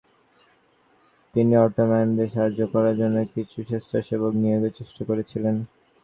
তিনি 1.33 1.53
অটোমানদের 1.57 2.27
সাহায্য 2.29 2.61
করার 2.73 2.95
জন্য 2.97 3.17
কিছু 3.33 3.57
স্বেচ্ছাসেবক 3.63 4.33
নিয়োগের 4.41 4.73
চেষ্টা 4.79 5.01
করেছিলেন। 5.05 5.55